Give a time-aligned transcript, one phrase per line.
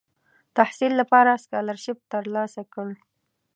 [0.57, 2.87] تحصیل لپاره سکالرشیپ تر لاسه کړ.